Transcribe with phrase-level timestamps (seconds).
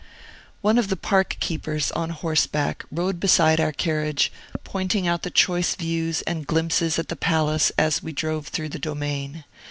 [0.61, 4.31] One of the park keepers, on horseback, rode beside our carriage,
[4.63, 8.79] pointing out the choice views, and glimpses at the palace, as we drove through the
[8.79, 9.43] domain.